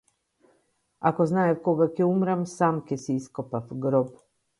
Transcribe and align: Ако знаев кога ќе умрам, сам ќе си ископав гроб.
Ако 1.09 1.27
знаев 1.31 1.59
кога 1.67 1.87
ќе 1.99 2.07
умрам, 2.13 2.41
сам 2.53 2.79
ќе 2.89 2.97
си 3.03 3.19
ископав 3.21 3.69
гроб. 3.85 4.11